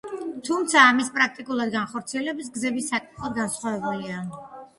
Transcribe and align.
თუმცა, 0.47 0.77
ამის 0.91 1.11
პრაქტიკულად 1.17 1.73
განხორციელების 1.75 2.49
გზები 2.57 2.85
საკმაოდ 2.87 3.37
განსხვავებულია. 3.43 4.25